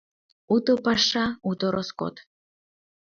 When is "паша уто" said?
0.85-1.67